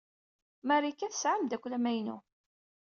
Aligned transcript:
Marika 0.67 1.07
tesɛa 1.11 1.33
ameddakel 1.37 1.73
amaynu. 1.77 2.17